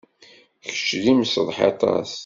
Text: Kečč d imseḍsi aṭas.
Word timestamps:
Kečč 0.65 0.87
d 1.03 1.05
imseḍsi 1.11 1.61
aṭas. 1.69 2.11